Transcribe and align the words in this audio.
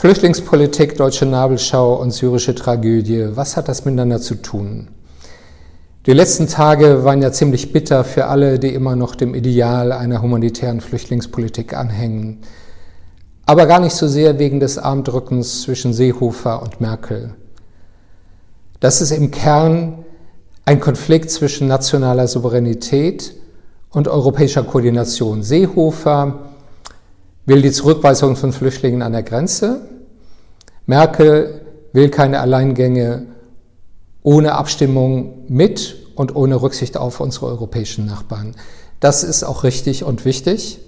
Flüchtlingspolitik, 0.00 0.96
deutsche 0.96 1.26
Nabelschau 1.26 2.00
und 2.00 2.10
syrische 2.12 2.54
Tragödie, 2.54 3.36
was 3.36 3.58
hat 3.58 3.68
das 3.68 3.84
miteinander 3.84 4.18
zu 4.18 4.36
tun? 4.36 4.88
Die 6.06 6.14
letzten 6.14 6.48
Tage 6.48 7.04
waren 7.04 7.20
ja 7.20 7.32
ziemlich 7.32 7.70
bitter 7.70 8.02
für 8.02 8.24
alle, 8.24 8.58
die 8.58 8.72
immer 8.72 8.96
noch 8.96 9.14
dem 9.14 9.34
Ideal 9.34 9.92
einer 9.92 10.22
humanitären 10.22 10.80
Flüchtlingspolitik 10.80 11.74
anhängen. 11.74 12.38
Aber 13.44 13.66
gar 13.66 13.78
nicht 13.78 13.92
so 13.94 14.08
sehr 14.08 14.38
wegen 14.38 14.58
des 14.58 14.78
Armdrückens 14.78 15.60
zwischen 15.60 15.92
Seehofer 15.92 16.62
und 16.62 16.80
Merkel. 16.80 17.34
Das 18.80 19.02
ist 19.02 19.10
im 19.10 19.30
Kern 19.30 20.06
ein 20.64 20.80
Konflikt 20.80 21.30
zwischen 21.30 21.68
nationaler 21.68 22.26
Souveränität 22.26 23.34
und 23.90 24.08
europäischer 24.08 24.62
Koordination. 24.62 25.42
Seehofer 25.42 26.49
will 27.50 27.62
die 27.62 27.72
Zurückweisung 27.72 28.36
von 28.36 28.52
Flüchtlingen 28.52 29.02
an 29.02 29.10
der 29.10 29.24
Grenze. 29.24 29.80
Merkel 30.86 31.62
will 31.92 32.08
keine 32.08 32.38
Alleingänge 32.38 33.26
ohne 34.22 34.54
Abstimmung 34.54 35.46
mit 35.48 35.96
und 36.14 36.36
ohne 36.36 36.62
Rücksicht 36.62 36.96
auf 36.96 37.18
unsere 37.18 37.46
europäischen 37.46 38.06
Nachbarn. 38.06 38.54
Das 39.00 39.24
ist 39.24 39.42
auch 39.42 39.64
richtig 39.64 40.04
und 40.04 40.24
wichtig, 40.24 40.78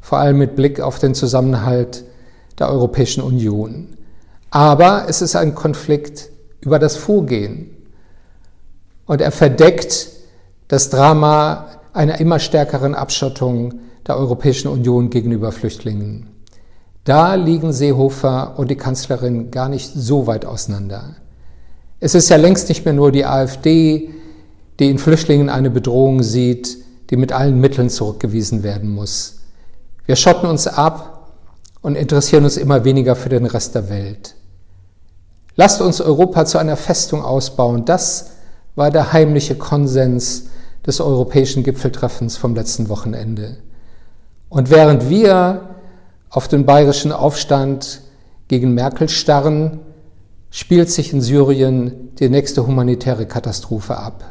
vor 0.00 0.16
allem 0.16 0.38
mit 0.38 0.56
Blick 0.56 0.80
auf 0.80 0.98
den 0.98 1.14
Zusammenhalt 1.14 2.04
der 2.58 2.70
Europäischen 2.70 3.22
Union. 3.22 3.88
Aber 4.50 5.04
es 5.06 5.20
ist 5.20 5.36
ein 5.36 5.54
Konflikt 5.54 6.30
über 6.62 6.78
das 6.78 6.96
Vorgehen. 6.96 7.76
Und 9.04 9.20
er 9.20 9.32
verdeckt 9.32 10.08
das 10.68 10.88
Drama 10.88 11.66
einer 11.92 12.20
immer 12.20 12.38
stärkeren 12.38 12.94
Abschottung 12.94 13.80
der 14.10 14.18
Europäischen 14.18 14.66
Union 14.66 15.08
gegenüber 15.08 15.52
Flüchtlingen. 15.52 16.26
Da 17.04 17.36
liegen 17.36 17.72
Seehofer 17.72 18.58
und 18.58 18.68
die 18.68 18.76
Kanzlerin 18.76 19.52
gar 19.52 19.68
nicht 19.68 19.92
so 19.94 20.26
weit 20.26 20.44
auseinander. 20.44 21.14
Es 22.00 22.16
ist 22.16 22.28
ja 22.28 22.36
längst 22.36 22.68
nicht 22.68 22.84
mehr 22.84 22.92
nur 22.92 23.12
die 23.12 23.24
AfD, 23.24 24.10
die 24.80 24.90
in 24.90 24.98
Flüchtlingen 24.98 25.48
eine 25.48 25.70
Bedrohung 25.70 26.24
sieht, 26.24 26.78
die 27.10 27.16
mit 27.16 27.30
allen 27.32 27.60
Mitteln 27.60 27.88
zurückgewiesen 27.88 28.64
werden 28.64 28.90
muss. 28.90 29.42
Wir 30.06 30.16
schotten 30.16 30.50
uns 30.50 30.66
ab 30.66 31.30
und 31.80 31.94
interessieren 31.94 32.42
uns 32.42 32.56
immer 32.56 32.84
weniger 32.84 33.14
für 33.14 33.28
den 33.28 33.46
Rest 33.46 33.76
der 33.76 33.88
Welt. 33.90 34.34
Lasst 35.54 35.80
uns 35.80 36.00
Europa 36.00 36.46
zu 36.46 36.58
einer 36.58 36.76
Festung 36.76 37.22
ausbauen. 37.22 37.84
Das 37.84 38.32
war 38.74 38.90
der 38.90 39.12
heimliche 39.12 39.54
Konsens 39.54 40.46
des 40.84 41.00
europäischen 41.00 41.62
Gipfeltreffens 41.62 42.36
vom 42.38 42.56
letzten 42.56 42.88
Wochenende. 42.88 43.58
Und 44.50 44.68
während 44.68 45.08
wir 45.08 45.76
auf 46.28 46.48
den 46.48 46.66
bayerischen 46.66 47.12
Aufstand 47.12 48.02
gegen 48.48 48.74
Merkel 48.74 49.08
starren, 49.08 49.78
spielt 50.50 50.90
sich 50.90 51.12
in 51.12 51.20
Syrien 51.20 52.10
die 52.18 52.28
nächste 52.28 52.66
humanitäre 52.66 53.26
Katastrophe 53.26 53.96
ab. 53.96 54.24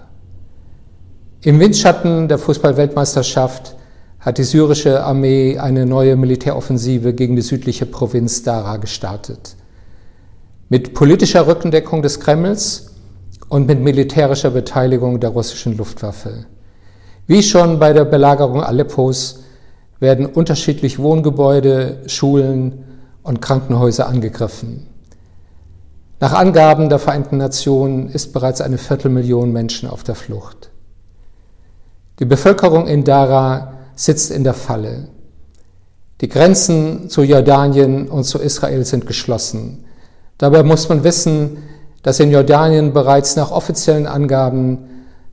Im 1.41 1.59
Windschatten 1.61 2.27
der 2.27 2.37
Fußballweltmeisterschaft 2.37 3.77
hat 4.19 4.37
die 4.37 4.43
syrische 4.43 5.01
Armee 5.05 5.57
eine 5.57 5.85
neue 5.85 6.17
Militäroffensive 6.17 7.13
gegen 7.13 7.37
die 7.37 7.41
südliche 7.41 7.85
Provinz 7.85 8.43
Dara 8.43 8.75
gestartet. 8.75 9.55
Mit 10.67 10.93
politischer 10.93 11.47
Rückendeckung 11.47 12.01
des 12.01 12.19
Kremls 12.19 12.93
und 13.47 13.67
mit 13.67 13.79
militärischer 13.79 14.49
Beteiligung 14.49 15.21
der 15.21 15.29
russischen 15.29 15.77
Luftwaffe. 15.77 16.45
Wie 17.25 17.41
schon 17.41 17.79
bei 17.79 17.93
der 17.93 18.03
Belagerung 18.03 18.61
Aleppos 18.61 19.38
werden 19.99 20.25
unterschiedlich 20.25 20.99
Wohngebäude, 20.99 22.03
Schulen 22.07 22.85
und 23.23 23.41
Krankenhäuser 23.41 24.07
angegriffen. 24.07 24.87
Nach 26.19 26.33
Angaben 26.33 26.89
der 26.89 26.99
Vereinten 26.99 27.37
Nationen 27.37 28.09
ist 28.09 28.33
bereits 28.33 28.61
eine 28.61 28.77
Viertelmillion 28.77 29.51
Menschen 29.53 29.89
auf 29.89 30.03
der 30.03 30.15
Flucht. 30.15 30.69
Die 32.19 32.25
Bevölkerung 32.25 32.87
in 32.87 33.05
Dara 33.05 33.73
sitzt 33.95 34.31
in 34.31 34.43
der 34.43 34.53
Falle. 34.53 35.07
Die 36.19 36.27
Grenzen 36.27 37.09
zu 37.09 37.23
Jordanien 37.23 38.09
und 38.09 38.25
zu 38.25 38.39
Israel 38.39 38.83
sind 38.83 39.07
geschlossen. 39.07 39.85
Dabei 40.37 40.63
muss 40.63 40.89
man 40.89 41.05
wissen, 41.05 41.57
dass 42.03 42.19
in 42.19 42.31
Jordanien 42.31 42.91
bereits 42.91 43.37
nach 43.37 43.51
offiziellen 43.51 44.07
Angaben 44.07 44.79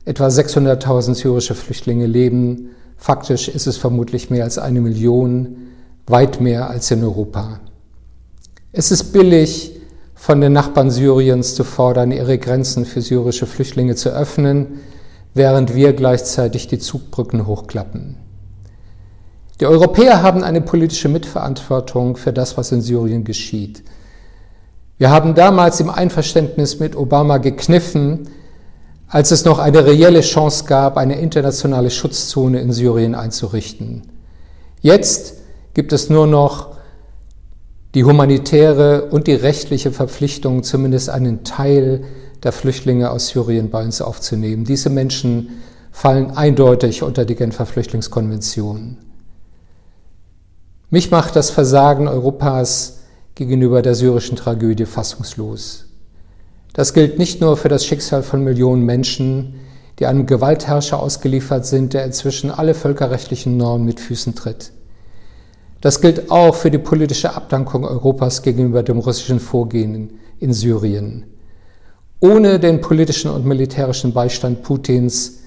etwa 0.05 0.27
600.000 0.27 1.15
syrische 1.15 1.55
Flüchtlinge 1.55 2.05
leben. 2.05 2.69
Faktisch 2.97 3.47
ist 3.47 3.67
es 3.67 3.77
vermutlich 3.77 4.29
mehr 4.29 4.43
als 4.43 4.57
eine 4.57 4.81
Million, 4.81 5.57
weit 6.07 6.41
mehr 6.41 6.69
als 6.69 6.91
in 6.91 7.03
Europa. 7.03 7.59
Es 8.71 8.91
ist 8.91 9.13
billig, 9.13 9.73
von 10.15 10.41
den 10.41 10.51
Nachbarn 10.51 10.89
Syriens 10.89 11.53
zu 11.53 11.63
fordern, 11.63 12.11
ihre 12.11 12.39
Grenzen 12.39 12.85
für 12.85 13.01
syrische 13.01 13.45
Flüchtlinge 13.45 13.95
zu 13.95 14.09
öffnen, 14.09 14.79
während 15.35 15.75
wir 15.75 15.93
gleichzeitig 15.93 16.67
die 16.67 16.79
Zugbrücken 16.79 17.45
hochklappen. 17.45 18.17
Die 19.59 19.67
Europäer 19.67 20.23
haben 20.23 20.43
eine 20.43 20.61
politische 20.61 21.07
Mitverantwortung 21.07 22.17
für 22.17 22.33
das, 22.33 22.57
was 22.57 22.71
in 22.71 22.81
Syrien 22.81 23.23
geschieht. 23.23 23.83
Wir 24.97 25.11
haben 25.11 25.35
damals 25.35 25.79
im 25.79 25.91
Einverständnis 25.91 26.79
mit 26.79 26.95
Obama 26.95 27.37
gekniffen, 27.37 28.27
als 29.07 29.31
es 29.31 29.45
noch 29.45 29.59
eine 29.59 29.85
reelle 29.85 30.21
Chance 30.21 30.65
gab, 30.65 30.97
eine 30.97 31.19
internationale 31.19 31.89
Schutzzone 31.89 32.59
in 32.59 32.73
Syrien 32.73 33.15
einzurichten. 33.15 34.03
Jetzt 34.81 35.35
gibt 35.73 35.93
es 35.93 36.09
nur 36.09 36.27
noch 36.27 36.75
die 37.95 38.03
humanitäre 38.03 39.05
und 39.05 39.27
die 39.27 39.33
rechtliche 39.33 39.91
Verpflichtung, 39.91 40.63
zumindest 40.63 41.09
einen 41.09 41.43
Teil 41.43 42.03
der 42.43 42.51
Flüchtlinge 42.51 43.09
aus 43.09 43.29
Syrien 43.29 43.69
bei 43.69 43.83
uns 43.83 44.01
aufzunehmen. 44.01 44.65
Diese 44.65 44.89
Menschen 44.89 45.61
fallen 45.91 46.31
eindeutig 46.31 47.01
unter 47.01 47.25
die 47.25 47.35
Genfer 47.35 47.65
Flüchtlingskonvention. 47.65 48.97
Mich 50.89 51.11
macht 51.11 51.35
das 51.35 51.49
Versagen 51.49 52.07
Europas 52.07 52.99
gegenüber 53.35 53.81
der 53.81 53.95
syrischen 53.95 54.35
Tragödie 54.35 54.85
fassungslos. 54.85 55.86
Das 56.77 56.93
gilt 56.93 57.17
nicht 57.17 57.41
nur 57.41 57.57
für 57.57 57.69
das 57.69 57.87
Schicksal 57.87 58.21
von 58.21 58.43
Millionen 58.43 58.83
Menschen, 58.83 59.55
die 59.97 60.05
einem 60.05 60.27
Gewaltherrscher 60.27 60.99
ausgeliefert 60.99 61.65
sind, 61.65 61.95
der 61.95 62.05
inzwischen 62.05 62.51
alle 62.51 62.75
völkerrechtlichen 62.75 63.57
Normen 63.57 63.83
mit 63.83 63.99
Füßen 63.99 64.35
tritt. 64.35 64.73
Das 65.81 66.01
gilt 66.01 66.29
auch 66.29 66.53
für 66.53 66.69
die 66.69 66.77
politische 66.77 67.33
Abdankung 67.33 67.83
Europas 67.83 68.43
gegenüber 68.43 68.83
dem 68.83 68.99
russischen 68.99 69.39
Vorgehen 69.39 70.19
in 70.39 70.53
Syrien. 70.53 71.25
Ohne 72.19 72.59
den 72.59 72.79
politischen 72.79 73.31
und 73.31 73.43
militärischen 73.43 74.13
Beistand 74.13 74.61
Putins 74.61 75.39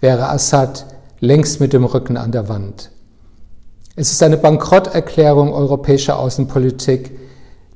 wäre 0.00 0.30
Assad 0.30 0.86
längst 1.20 1.60
mit 1.60 1.74
dem 1.74 1.84
Rücken 1.84 2.16
an 2.16 2.32
der 2.32 2.48
Wand. 2.48 2.92
Es 3.94 4.10
ist 4.10 4.22
eine 4.22 4.38
Bankrotterklärung 4.38 5.52
europäischer 5.52 6.18
Außenpolitik, 6.18 7.10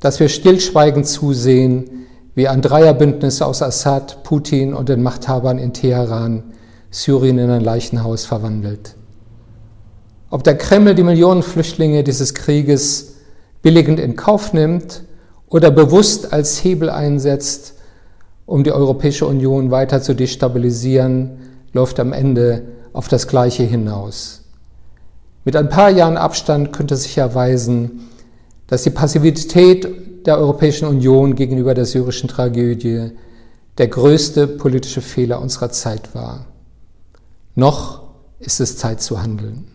dass 0.01 0.19
wir 0.19 0.31
stillschweigend 0.31 1.07
zusehen, 1.07 2.02
wie 2.35 2.49
ein 2.49 2.63
Dreierbündnis 2.63 3.43
aus 3.43 3.63
Assad, 3.63 4.23
Putin 4.23 4.75
und 4.75 4.89
den 4.89 5.03
Machthabern 5.03 5.59
in 5.59 5.73
Teheran 5.73 6.45
Syrien 6.91 7.39
in 7.39 7.51
ein 7.51 7.63
Leichenhaus 7.63 8.25
verwandelt. 8.25 8.95
Ob 10.31 10.45
der 10.45 10.57
Kreml 10.57 10.95
die 10.95 11.03
Millionen 11.03 11.43
Flüchtlinge 11.43 12.05
dieses 12.05 12.35
Krieges 12.35 13.15
billigend 13.63 13.99
in 13.99 14.17
Kauf 14.17 14.53
nimmt 14.53 15.03
oder 15.49 15.71
bewusst 15.71 16.33
als 16.33 16.63
Hebel 16.63 16.91
einsetzt, 16.91 17.75
um 18.47 18.65
die 18.65 18.73
Europäische 18.73 19.27
Union 19.27 19.71
weiter 19.71 20.03
zu 20.03 20.15
destabilisieren, 20.15 21.39
läuft 21.73 22.01
am 22.01 22.13
Ende 22.13 22.63
auf 22.93 23.09
das 23.09 23.27
Gleiche 23.27 23.63
hinaus. 23.63 24.43
Mit 25.45 25.57
ein 25.57 25.69
paar 25.69 25.91
Jahren 25.91 26.17
Abstand 26.17 26.73
könnte 26.73 26.97
sich 26.97 27.17
erweisen, 27.19 28.09
dass 28.67 28.83
die 28.83 28.91
Passivität 28.91 29.89
der 30.27 30.39
Europäischen 30.39 30.87
Union 30.87 31.35
gegenüber 31.35 31.75
der 31.75 31.87
syrischen 31.87 32.29
Tragödie 32.29 33.11
der 33.79 33.89
größte 33.89 34.47
politische 34.47 35.01
Fehler 35.01 35.41
unserer 35.41 35.71
Zeit 35.71 36.15
war. 36.15 36.47
Noch 37.55 38.03
ist 38.39 38.61
es 38.61 38.77
Zeit 38.77 39.01
zu 39.01 39.23
handeln. 39.23 39.72